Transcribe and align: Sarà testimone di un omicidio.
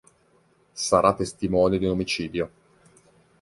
Sarà 0.73 1.13
testimone 1.13 1.77
di 1.77 1.85
un 1.85 1.91
omicidio. 1.91 2.51